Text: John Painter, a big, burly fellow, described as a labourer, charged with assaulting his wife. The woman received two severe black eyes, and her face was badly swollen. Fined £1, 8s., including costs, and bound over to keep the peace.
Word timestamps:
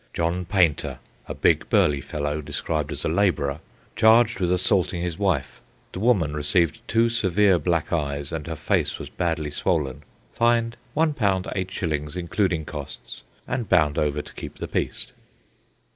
John 0.15 0.45
Painter, 0.45 0.97
a 1.27 1.35
big, 1.35 1.69
burly 1.69 2.01
fellow, 2.01 2.41
described 2.41 2.91
as 2.91 3.05
a 3.05 3.07
labourer, 3.07 3.59
charged 3.95 4.39
with 4.39 4.51
assaulting 4.51 5.03
his 5.03 5.19
wife. 5.19 5.61
The 5.91 5.99
woman 5.99 6.33
received 6.33 6.81
two 6.87 7.07
severe 7.07 7.59
black 7.59 7.93
eyes, 7.93 8.31
and 8.31 8.47
her 8.47 8.55
face 8.55 8.97
was 8.97 9.11
badly 9.11 9.51
swollen. 9.51 10.01
Fined 10.31 10.75
£1, 10.97 11.13
8s., 11.15 12.15
including 12.17 12.65
costs, 12.65 13.21
and 13.47 13.69
bound 13.69 13.99
over 13.99 14.23
to 14.23 14.33
keep 14.33 14.57
the 14.57 14.67
peace. 14.67 15.05